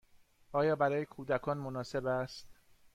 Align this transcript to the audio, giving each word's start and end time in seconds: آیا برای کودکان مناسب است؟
آیا 0.51 0.75
برای 0.75 1.05
کودکان 1.05 1.57
مناسب 1.57 2.05
است؟ 2.05 2.47